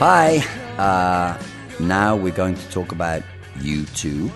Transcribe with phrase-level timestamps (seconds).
[0.00, 0.38] Hi.
[0.78, 1.36] Uh,
[1.78, 3.22] now we're going to talk about
[3.58, 4.30] U2,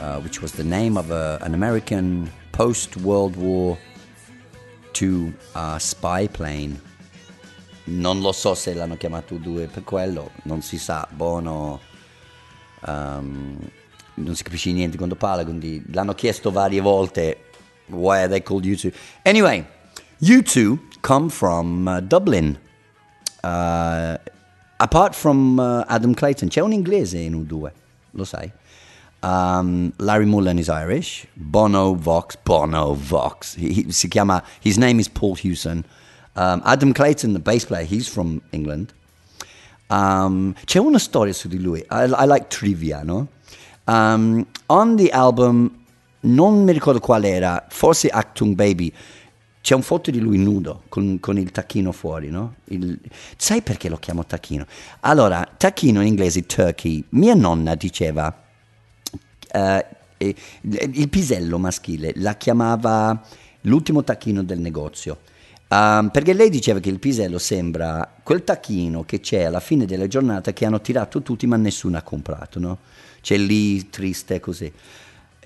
[0.00, 3.76] uh, which was the name of a, an American post World War
[4.98, 6.80] II uh, spy plane.
[7.88, 11.78] Non lo so se l'hanno chiamato due per quello, non si sa, Bono
[12.86, 13.58] um,
[14.14, 17.50] non si capisce niente quando parla, quindi l'hanno chiesto varie volte
[17.88, 18.90] why are they called U2.
[19.20, 19.66] Anyway,
[20.22, 22.58] U2 come from uh, Dublin.
[23.42, 24.16] Uh,
[24.78, 27.70] apart from uh, Adam Clayton, c'è un inglese in U2,
[28.12, 28.52] lo sai?
[29.22, 31.26] Um, Larry Mullen is Irish.
[31.34, 33.56] Bono Vox, Bono Vox.
[33.56, 35.84] He, si chiama, his name is Paul Hewson.
[36.36, 38.92] Um, Adam Clayton, the bass player, he's from England.
[39.88, 41.80] Um, c'è una storia su di lui.
[41.90, 43.28] I, I like trivia, no?
[43.86, 45.70] Um, on the album,
[46.20, 48.92] non mi ricordo qual era, forse Actung Baby,
[49.66, 52.54] c'è un foto di lui nudo con, con il tacchino fuori, no?
[52.66, 52.96] Il,
[53.36, 54.64] sai perché lo chiamo tacchino?
[55.00, 57.02] Allora, tacchino in inglese turkey.
[57.08, 58.32] Mia nonna diceva
[59.54, 59.84] uh,
[60.18, 63.20] il pisello maschile la chiamava
[63.62, 65.18] l'ultimo tacchino del negozio.
[65.66, 70.06] Um, perché lei diceva che il pisello sembra quel tacchino che c'è alla fine della
[70.06, 72.78] giornata che hanno tirato tutti ma nessuno ha comprato, no?
[73.20, 74.72] C'è lì triste così.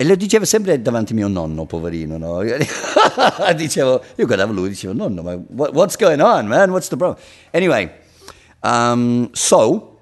[0.01, 2.41] E lo diceva sempre davanti a mio nonno, poverino, no?
[3.55, 6.71] dicevo, io guardavo lui e dicevo, nonno, ma what's going on, man?
[6.71, 7.23] What's the problem?
[7.51, 7.87] Anyway,
[8.61, 9.99] um, so,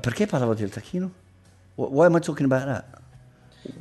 [0.00, 1.12] perché parlavo del tacchino?
[1.76, 2.84] Why am I talking about that?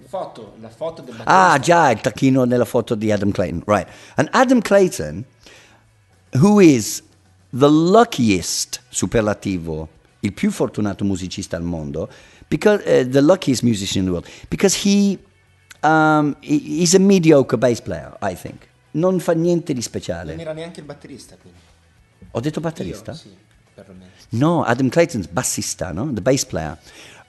[0.08, 3.88] Foto, la foto del Ah, già, il tacchino nella foto di Adam Clayton, right.
[4.18, 5.26] And Adam Clayton,
[6.34, 7.02] who is
[7.50, 9.90] the luckiest, superlativo,
[10.20, 12.08] il più fortunato musicista al mondo,
[12.54, 15.18] because uh, the luckiest musician in the world, because he,
[15.82, 18.70] um, he's a mediocre bass player, I think.
[18.92, 20.34] Non fa niente di speciale.
[20.34, 21.58] Non era neanche il batterista, quindi.
[22.30, 23.12] Ho detto batterista?
[23.12, 23.36] Io, sì,
[23.74, 24.12] perlomeno.
[24.30, 26.14] No, Adam Clayton's bassista, no?
[26.14, 26.78] The bass player.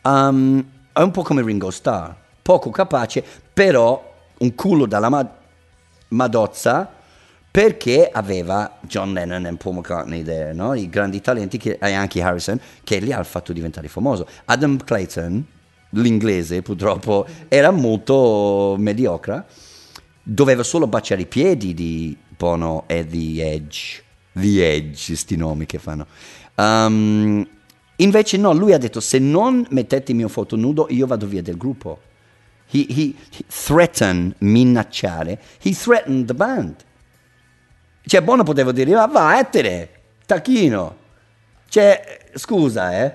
[0.02, 5.36] Um, è un po' come Ringo Starr, poco capace, però un culo dalla ma-
[6.08, 6.92] madozza
[7.54, 10.74] perché aveva John Lennon e Paul McCartney there, no?
[10.74, 14.26] i grandi talenti che, e anche Harrison che li ha fatto diventare famoso.
[14.46, 15.44] Adam Clayton,
[15.90, 19.44] l'inglese purtroppo, era molto mediocre,
[20.20, 25.78] doveva solo baciare i piedi di Bono e The Edge, The Edge, sti nomi che
[25.78, 26.08] fanno.
[26.56, 27.46] Um,
[27.98, 31.40] invece no, lui ha detto se non mettete il mio foto nudo io vado via
[31.40, 32.00] del gruppo.
[32.72, 36.84] He, he, he threatened, minacciare, he threatened the band.
[38.06, 39.88] Cioè, Bono poteva dire, ma va, etere,
[40.26, 40.96] tacchino.
[41.68, 43.14] Cioè, scusa, eh,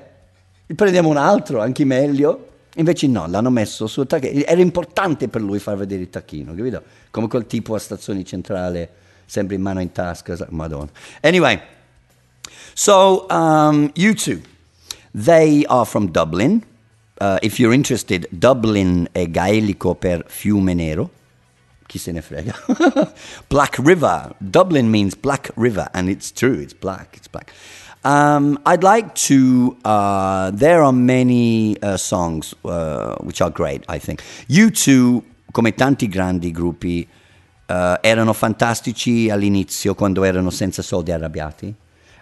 [0.76, 2.48] prendiamo un altro, anche meglio.
[2.76, 4.46] Invece no, l'hanno messo sul tacchino.
[4.46, 6.84] Era importante per lui far vedere il tacchino, capito?
[7.12, 8.90] Come quel tipo a stazione centrale,
[9.26, 10.38] sempre in mano in tasca.
[10.50, 10.90] Madonna.
[11.22, 11.60] Anyway,
[12.74, 14.42] so um, you two,
[15.12, 16.64] they are from Dublin.
[17.20, 21.10] Uh, if you're interested, Dublin è gaelico per fiume nero.
[21.90, 22.54] Chi se ne frega.
[23.50, 24.36] black River.
[24.38, 26.54] Dublin means Black River, and it's true.
[26.62, 27.18] It's black.
[27.18, 27.52] It's black.
[28.04, 29.76] Um, I'd like to.
[29.84, 33.86] Uh, there are many uh, songs uh, which are great.
[33.90, 37.08] I think you two, come tanti grandi gruppi,
[37.66, 41.74] uh, erano fantastici all'inizio quando erano senza soldi arrabbiati.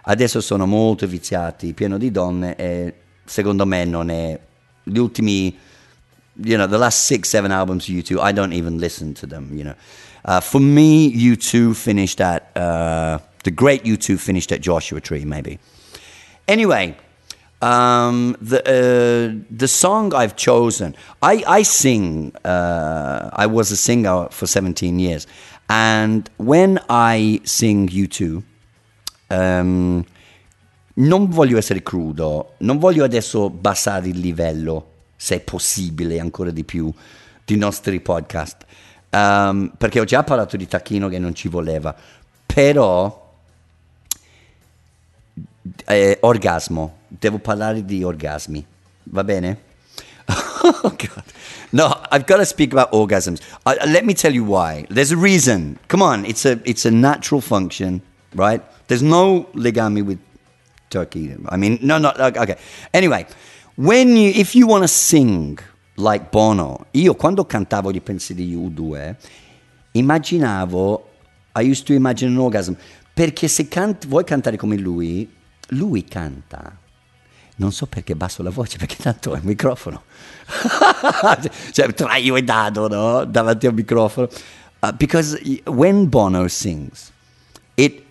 [0.04, 2.94] Adesso sono molto viziati, pieno di donne e
[3.26, 4.40] secondo me non è
[4.82, 5.54] gli ultimi
[6.38, 9.56] you know, the last six, seven albums of U2, I don't even listen to them,
[9.56, 9.74] you know.
[10.24, 15.58] Uh, for me, U2 finished at, uh, the great U2 finished at Joshua Tree, maybe.
[16.46, 16.96] Anyway,
[17.60, 24.28] um, the, uh, the song I've chosen, I, I sing, uh, I was a singer
[24.30, 25.26] for 17 years.
[25.68, 28.42] And when I sing U2,
[29.30, 30.04] um,
[30.94, 36.62] non voglio essere crudo, non voglio adesso basare il livello se è possibile ancora di
[36.62, 36.90] più,
[37.44, 38.64] di nostri podcast.
[39.10, 41.94] Um, perché ho già parlato di Tacchino che non ci voleva,
[42.46, 43.26] però
[45.86, 48.64] eh, orgasmo, devo parlare di orgasmi,
[49.04, 49.66] va bene?
[50.28, 51.24] oh God.
[51.72, 53.40] No, I've got to speak about orgasms.
[53.66, 54.86] Uh, let me tell you why.
[54.88, 55.78] There's a reason.
[55.88, 58.02] Come on, it's a it's a natural function,
[58.34, 58.62] right?
[58.86, 60.18] There's no legami with
[60.90, 61.34] Turkey.
[61.48, 62.12] I mean, no, no.
[62.18, 62.56] Okay.
[62.92, 63.26] Anyway,
[63.78, 65.58] when you, if you want to sing
[65.96, 69.14] like Bono, io quando cantavo gli pensi di U2,
[69.92, 71.08] immaginavo,
[71.54, 72.72] I used to imagine an orgasm,
[73.14, 75.30] perché se canti, vuoi cantare come lui,
[75.68, 76.76] lui canta.
[77.56, 80.02] Non so perché basso la voce, perché tanto è il microfono.
[81.72, 83.24] cioè, tra io e Dado, no?
[83.24, 84.28] Davanti al microfono.
[84.80, 87.10] Uh, because when Bono sings,
[87.74, 88.02] it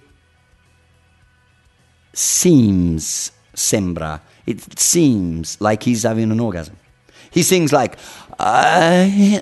[2.12, 6.78] seems sembra, it seems like he's having an orgasm.
[7.30, 7.98] He sings like,
[8.40, 9.42] I,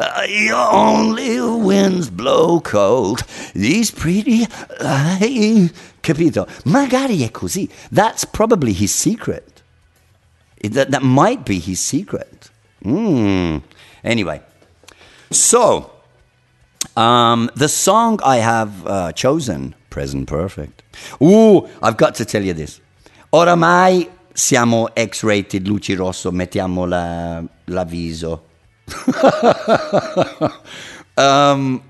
[0.00, 3.22] I only winds blow cold,
[3.54, 4.46] these pretty
[4.80, 5.72] eyes.
[6.02, 6.46] Capito?
[6.64, 7.68] Magari è così.
[7.92, 9.62] That's probably his secret.
[10.62, 12.50] That, that might be his secret.
[12.84, 13.62] Mm.
[14.02, 14.40] Anyway,
[15.30, 15.90] so
[16.96, 20.82] um, the song I have uh, chosen, Present Perfect.
[21.20, 22.80] Ooh, I've got to tell you this.
[23.32, 28.44] Oramai siamo X-rated, luci rosso, mettiamo la, l'avviso.
[31.14, 31.80] um,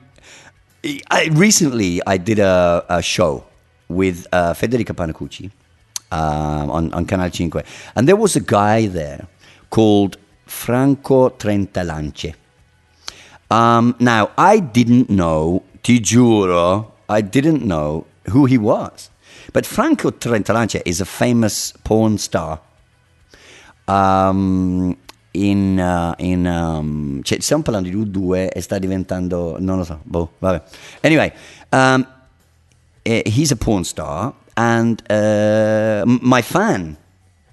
[0.85, 3.45] I, recently, I did a, a show
[3.89, 5.51] with uh, Federica Panacucci
[6.13, 7.65] um, on, on Canal 5,
[7.97, 9.27] and there was a guy there
[9.69, 12.33] called Franco Trentalance.
[13.51, 19.11] Um, now, I didn't know, ti giuro, I didn't know who he was.
[19.57, 22.61] But Franco Trentalance is a famous porn star.
[23.89, 24.99] Um,
[25.33, 29.85] in, uh, in um, cioè, stiamo parlando di lui due e sta diventando, non lo
[29.85, 30.63] so, boh, vabbè.
[31.01, 31.33] Anyway,
[31.71, 32.07] um,
[33.03, 36.95] eh, he's a porn star and uh, my fan,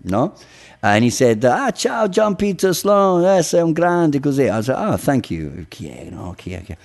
[0.02, 0.34] no?
[0.82, 4.50] And he said, ah, ciao John Peter Sloan, eh, sei un grande così.
[4.50, 5.66] I said, oh, thank you.
[5.70, 6.34] Chi è, no?
[6.36, 6.78] Chi è, chi è?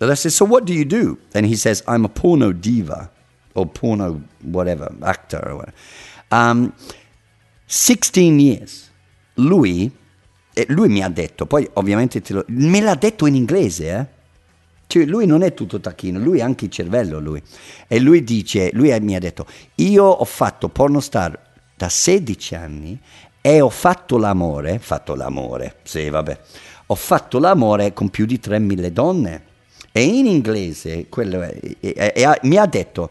[0.00, 1.18] And I said, so what do you do?
[1.34, 3.10] And he says, I'm a porno diva
[3.58, 5.74] or porno whatever, actor or whatever.
[6.30, 6.72] Um,
[7.66, 8.90] 16 years.
[9.34, 9.90] Lui,
[10.52, 14.06] e lui mi ha detto, poi ovviamente te lo, me l'ha detto in inglese, eh?
[14.88, 17.42] Cioè, lui non è tutto tacchino, lui ha anche il cervello, lui.
[17.86, 19.46] E lui dice, lui mi ha detto,
[19.76, 21.38] io ho fatto pornostar
[21.76, 22.98] da 16 anni
[23.40, 26.40] e ho fatto l'amore, fatto l'amore, sì vabbè,
[26.86, 29.42] ho fatto l'amore con più di 3.000 donne.
[29.92, 33.10] E in inglese, quello è, e- e- e- mi ha detto,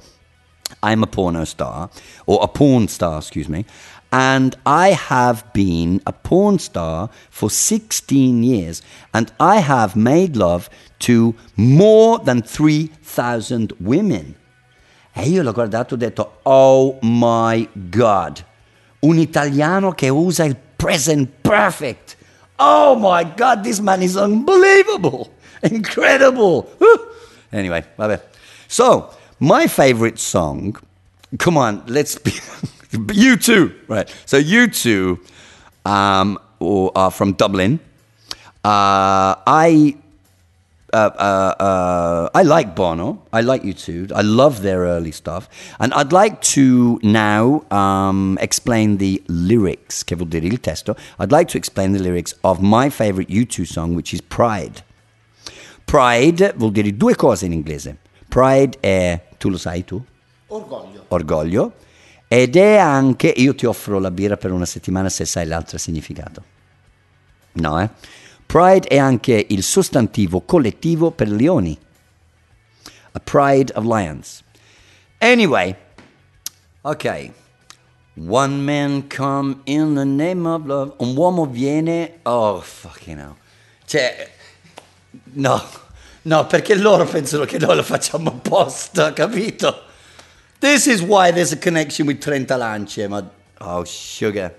[0.82, 1.90] I'm a porno star,
[2.26, 3.66] or a porn star, excuse me,
[4.12, 8.82] and I have been a porn star for 16 years,
[9.14, 10.70] and I have made love
[11.00, 14.36] to more than 3,000 women.
[15.14, 18.46] E io l'ho guardato e ho detto, oh my God,
[19.00, 22.16] un italiano che usa il present perfect.
[22.60, 25.30] Oh my God, this man is unbelievable,
[25.64, 26.68] incredible.
[27.52, 28.22] Anyway, vabbè.
[28.68, 30.78] So, my favorite song,
[31.38, 32.32] come on, let's be,
[33.14, 34.14] you two, right?
[34.26, 35.20] So, you two
[35.86, 37.80] um, are from Dublin.
[38.64, 39.96] Uh, I
[40.94, 43.22] uh, uh, uh, I like Bono.
[43.34, 44.08] I like you two.
[44.16, 45.50] I love their early stuff.
[45.80, 50.96] And I'd like to now um, explain the lyrics, che vuol dire il testo.
[51.20, 54.84] I'd like to explain the lyrics of my favorite U2 song, which is Pride.
[55.86, 57.98] Pride vuol dire due cose in inglese.
[58.30, 60.04] Pride è, tu lo sai tu?
[60.48, 61.06] Orgoglio.
[61.10, 61.74] Orgoglio.
[62.28, 66.44] Ed è anche, io ti offro la birra per una settimana se sai l'altro significato.
[67.54, 67.90] No, eh?
[68.46, 71.78] Pride è anche il sostantivo collettivo per leoni.
[73.12, 74.44] A pride of lions.
[75.20, 75.76] Anyway,
[76.82, 77.32] ok.
[78.16, 80.94] One man come in the name of love.
[80.98, 82.20] Un uomo viene.
[82.24, 83.36] Oh, fucking hell.
[83.86, 84.30] Cioè,
[85.34, 85.62] no,
[86.28, 89.84] no, perché loro pensano che noi lo facciamo apposta, capito?
[90.60, 93.28] This is why there's a connection with Trenta Lance, ma...
[93.60, 94.54] Oh, sugar.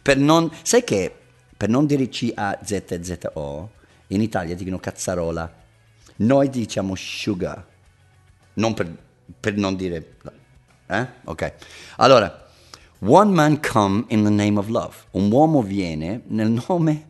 [0.00, 0.50] Per non...
[0.62, 1.14] Sai che
[1.56, 3.70] per non dire C-A-Z-Z-O,
[4.08, 5.52] in Italia dicono cazzarola.
[6.16, 7.64] Noi diciamo sugar.
[8.54, 8.96] Non per,
[9.38, 10.16] per non dire...
[10.86, 11.06] Eh?
[11.24, 11.52] Ok.
[11.96, 12.48] Allora,
[13.00, 14.94] one man come in the name of love.
[15.12, 17.06] Un uomo viene nel nome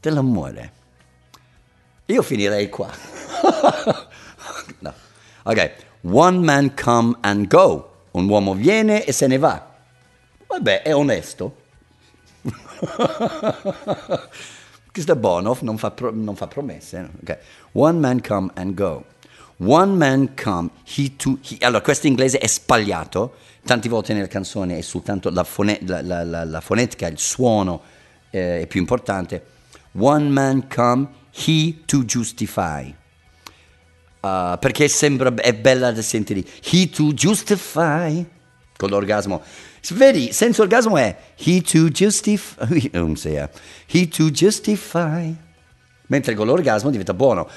[0.00, 0.72] dell'amore.
[2.06, 2.90] Io finirei qua.
[4.80, 4.92] No.
[5.44, 5.70] Ok.
[6.02, 7.88] One man come and go.
[8.12, 9.70] Un uomo viene e se ne va.
[10.46, 11.56] Vabbè, è onesto.
[14.92, 17.08] Questo buono, non fa, pro- non fa promesse.
[17.22, 17.38] ok.
[17.72, 19.04] One man come and go.
[19.64, 21.38] One man come, he to...
[21.48, 23.36] he- Allora, questo inglese è spagliato.
[23.64, 27.80] Tante volte nella canzone è soltanto la, fone- la- la- la fonetica, il suono
[28.30, 29.46] eh, è più importante.
[29.98, 31.08] One man come,
[31.46, 32.92] he to justify.
[34.22, 36.44] Uh, perché sembra è bella da sentire.
[36.70, 38.24] He to justify
[38.76, 39.42] con l'orgasmo.
[39.90, 43.50] Vedi senza orgasmo è he to justify non sia.
[43.86, 45.34] He to justify
[46.06, 47.48] mentre con l'orgasmo diventa buono.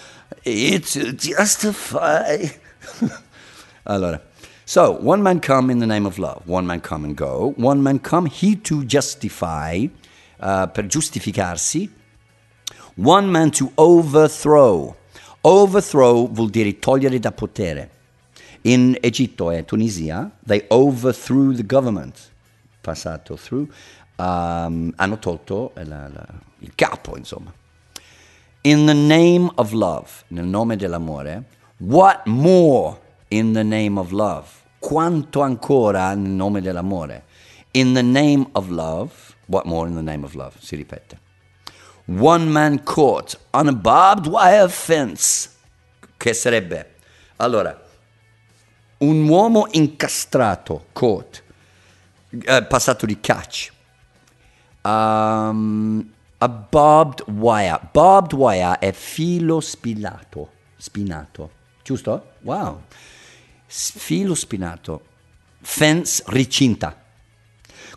[0.41, 2.51] He to justify
[3.84, 4.19] allora
[4.63, 6.41] so one man come in the name of love.
[6.48, 7.53] One man come and go.
[7.57, 9.88] One man come he to justify
[10.39, 11.91] uh, per giustificarsi.
[12.95, 14.95] One man to overthrow.
[15.48, 17.90] Overthrow vuol dire togliere da potere.
[18.62, 22.34] In Egitto e Tunisia, they overthrew the government.
[22.82, 23.68] passato through,
[24.18, 26.25] um, hanno tolto la- la-
[26.60, 27.52] il capo, insomma.
[28.62, 31.44] In the name of love, nel nome dell'amore,
[31.78, 32.98] what more
[33.30, 34.48] in the name of love?
[34.80, 37.24] Quanto ancora nel nome dell'amore?
[37.72, 39.12] In the name of love,
[39.48, 40.54] what more in the name of love?
[40.60, 41.20] Si ripete.
[42.07, 45.50] One man caught on a barbed wire fence.
[46.17, 46.95] Che sarebbe?
[47.38, 47.81] Allora,
[48.97, 51.43] un uomo incastrato, caught,
[52.29, 53.71] eh, passato di catch.
[54.83, 57.79] Um, a barbed wire.
[57.91, 61.51] Barbed wire è filo spilato, spinato,
[61.83, 62.33] giusto?
[62.41, 62.83] Wow.
[63.65, 65.13] Filo spinato.
[65.62, 67.04] Fence ricinta.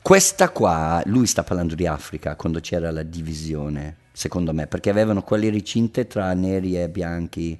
[0.00, 5.22] Questa qua, lui sta parlando di Africa quando c'era la divisione, secondo me, perché avevano
[5.22, 7.58] quelle ricinte tra neri e bianchi.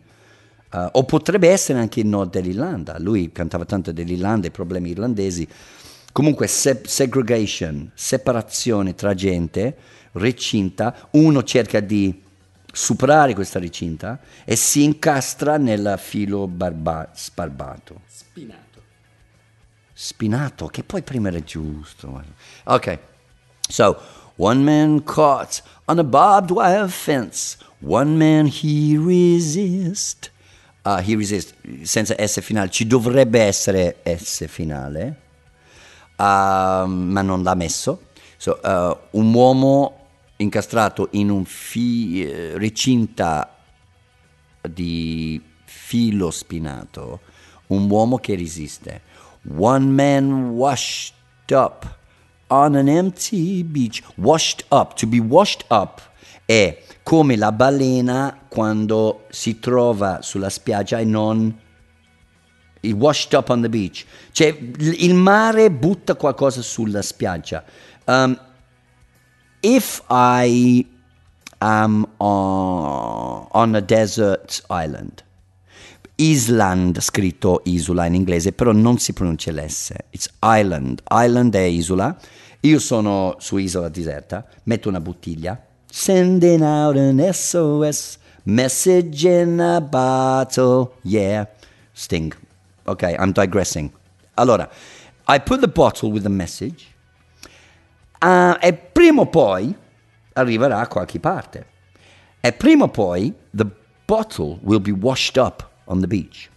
[0.71, 2.99] Uh, o potrebbe essere anche il nord dell'Irlanda.
[2.99, 5.49] Lui cantava tanto dell'Irlanda, i problemi irlandesi.
[6.13, 9.77] Comunque, se- segregation, separazione tra gente,
[10.13, 12.23] recinta, uno cerca di
[12.71, 18.83] superare questa recinta e si incastra nel filo barba- sbarbato Spinato.
[20.01, 22.23] Spinato, che poi prima era giusto.
[22.67, 22.99] Ok,
[23.69, 23.99] so
[24.37, 30.31] one man caught on a barbed wire fence, one man he resist.
[30.83, 35.21] Ah, he resist, senza S finale, ci dovrebbe essere S finale,
[36.15, 38.03] ah, ma non l'ha messo.
[38.37, 43.53] So, uh, un uomo incastrato in un fi- eh, recinta
[44.63, 47.21] di filo spinato,
[47.67, 49.01] un uomo che resiste.
[49.51, 51.15] One man washed
[51.53, 51.87] up
[52.51, 54.03] on an empty beach.
[54.17, 56.03] Washed up, to be washed up
[56.49, 61.61] è come la balena quando si trova sulla spiaggia e non
[62.81, 64.07] il washed up on the beach.
[64.33, 67.63] Cioè il mare butta qualcosa sulla spiaggia.
[68.07, 68.39] Um,
[69.61, 70.87] if I
[71.59, 75.23] am on, on a desert island,
[76.21, 79.93] Island scritto isola in inglese, però non si pronuncia l'S.
[80.11, 81.03] It's island.
[81.11, 82.17] Island è isola.
[82.61, 89.81] Io sono su isola deserta, metto una bottiglia, sending out an SOS message in a
[89.81, 90.93] bottle.
[91.03, 91.49] Yeah.
[91.93, 92.37] Sting.
[92.85, 93.91] Ok, I'm digressing.
[94.35, 94.69] Allora,
[95.29, 96.97] I put the bottle with the message
[98.21, 99.73] Ah, e prima o poi
[100.33, 101.67] arriverà a qualche parte.
[102.41, 103.67] E prima o poi the
[104.07, 106.49] bottle will be washed up on the beach.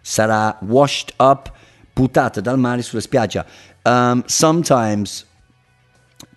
[0.00, 1.52] Sarà washed up,
[1.92, 3.44] buttata dal mare sulla spiaggia.
[3.84, 5.26] Um, sometimes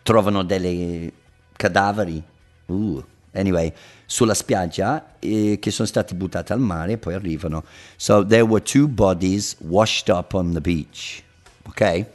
[0.04, 1.12] trovano dei
[1.56, 2.22] cadaveri,
[2.68, 3.72] uh, anyway,
[4.06, 7.64] sulla spiaggia eh, che sono stati buttati al mare e poi arrivano.
[7.96, 11.24] So there were two bodies washed up on the beach.
[11.68, 12.06] Ok?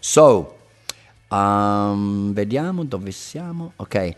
[0.00, 0.56] So,
[1.28, 3.72] um, vediamo dove siamo.
[3.76, 4.14] Ok.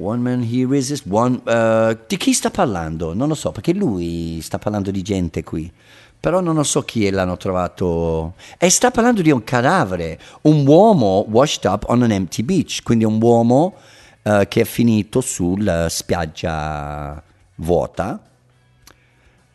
[0.00, 1.42] One man he resist, one...
[1.44, 3.12] uh, di chi sta parlando?
[3.12, 5.70] Non lo so, perché lui sta parlando di gente qui.
[6.18, 8.34] Però non lo so chi l'hanno trovato.
[8.58, 13.04] E sta parlando di un cadavere, un uomo washed up on an empty beach, quindi
[13.04, 13.74] un uomo
[14.22, 17.22] uh, che è finito sulla spiaggia
[17.56, 18.22] vuota,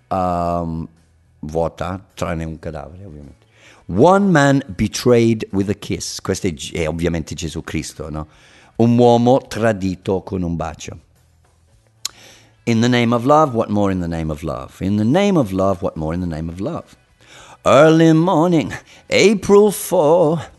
[0.08, 0.88] um,
[1.40, 3.46] vuota, tranne un cadavere ovviamente.
[3.88, 8.28] One man betrayed with a kiss, questo è, è ovviamente Gesù Cristo, no?
[8.78, 11.00] Un uomo tradito con un bacio.
[12.66, 14.82] In the name of love, what more in the name of love?
[14.82, 16.98] In the name of love, what more in the name of love?
[17.64, 18.74] Early morning,
[19.10, 20.52] April 4.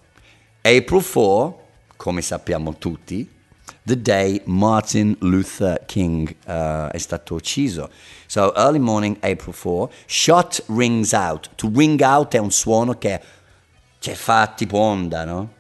[0.65, 1.55] April 4,
[1.97, 3.29] come sappiamo tutti,
[3.85, 7.91] the day Martin Luther King uh, è stato ucciso.
[8.27, 11.51] So, early morning, April 4, shot rings out.
[11.57, 13.21] To ring out è un suono che
[13.99, 15.55] cioè, fa tipo onda, no?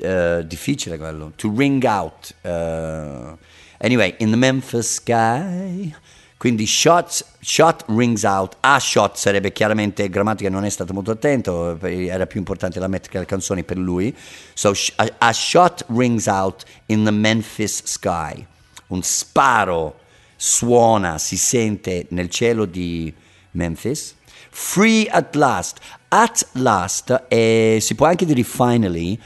[0.00, 1.32] Uh, difficile quello.
[1.36, 2.34] To ring out.
[2.44, 3.36] uh,
[3.78, 5.94] anyway, in the Memphis sky.
[6.38, 8.56] Quindi shot, shot rings out.
[8.60, 12.86] A shot sarebbe chiaramente grammatica, non è stato molto attento, eh, era più importante la
[12.86, 14.14] metrica delle canzoni per lui.
[14.54, 18.46] So a, a shot rings out in the Memphis sky.
[18.88, 19.98] Un sparo
[20.36, 23.12] suona, si sente nel cielo di
[23.52, 24.14] Memphis.
[24.50, 25.80] Free at last.
[26.06, 29.18] At last è- si può anche dire finally,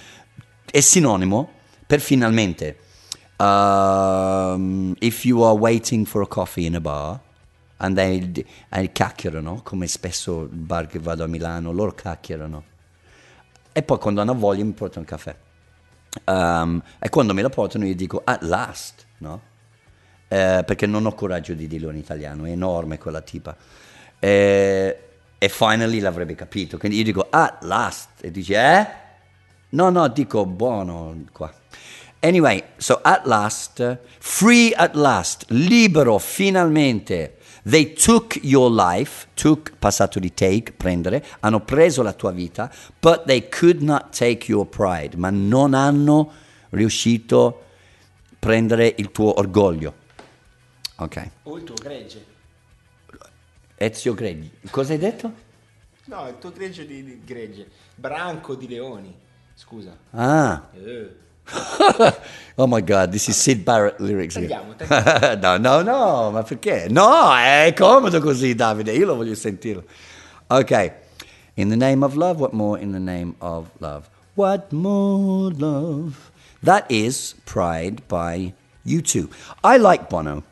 [0.72, 1.50] è sinonimo
[1.86, 2.78] per finalmente.
[3.36, 7.20] Um, if you are waiting for a coffee in a bar
[7.78, 12.64] and they e chiacchierano, come spesso il bar che vado a Milano, loro chiacchierano.
[13.70, 15.36] E poi quando hanno voglia mi portano un caffè.
[16.24, 19.40] Um, e quando me lo portano io dico at last, no?
[20.28, 23.54] Eh, perché non ho coraggio di dirlo in italiano, è enorme quella tipa.
[24.18, 24.98] Eh,
[25.36, 29.01] e finally l'avrebbe capito, quindi io dico at last, e dice eh?
[29.72, 31.52] No, no, dico buono qua.
[32.20, 37.38] Anyway, so at last, free at last, libero finalmente.
[37.64, 43.24] They took your life, took, passato di take, prendere, hanno preso la tua vita, but
[43.26, 46.32] they could not take your pride, ma non hanno
[46.70, 49.94] riuscito a prendere il tuo orgoglio.
[50.96, 51.30] Ok.
[51.44, 52.26] O il tuo gregge.
[53.76, 54.50] Ezio Greggi.
[54.70, 55.32] Cosa hai detto?
[56.04, 57.68] No, il tuo gregge di, di gregge.
[57.96, 59.12] Branco di leoni.
[59.56, 59.92] Scusa.
[60.12, 60.62] Ah.
[60.76, 61.08] Eh.
[62.58, 64.36] oh my god, this is Sid Barrett lyrics.
[64.36, 64.48] here.
[64.78, 66.88] Tagliamo, no, no, no, ma perché?
[66.90, 69.84] No, è comodo così, Davide, io lo voglio sentire.
[70.48, 70.92] Ok.
[71.56, 74.08] In the name of love, what more in the name of love?
[74.34, 76.30] What more love?
[76.62, 78.54] That is Pride by
[78.86, 79.28] U2.
[79.62, 80.44] I like Bono.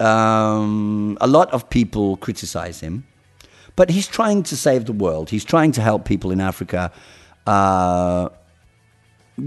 [0.00, 3.04] Um, a lot of people criticize him,
[3.76, 5.30] but he's trying to save the world.
[5.30, 6.92] He's trying to help people in Africa.
[7.48, 8.28] Uh,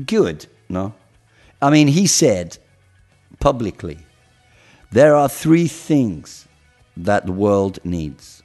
[0.07, 0.93] good, no?
[1.61, 2.57] I mean, he said
[3.39, 3.99] publicly
[4.91, 6.47] there are three things
[6.97, 8.41] that the world needs.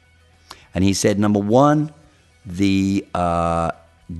[0.75, 1.91] And he said, number one,
[2.45, 3.71] the uh,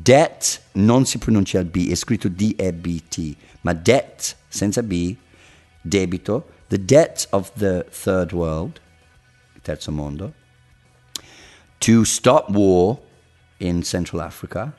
[0.03, 5.17] debt, non si pronuncia B, è scritto D-E-B-T, ma debt, senza B,
[5.87, 8.81] debito, the debt of the third world,
[9.63, 10.33] terzo mondo,
[11.81, 12.99] to stop war
[13.61, 14.73] in Central Africa.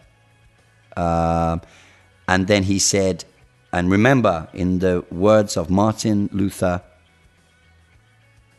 [0.98, 1.60] Uh,
[2.28, 3.24] and then he said,
[3.72, 6.82] and remember, in the words of Martin Luther,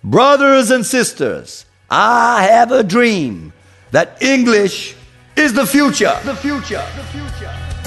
[0.05, 3.53] Brothers and sisters, I have a dream
[3.91, 4.95] that English
[5.37, 6.17] is the future.
[6.25, 6.85] The future.
[6.97, 7.78] The future.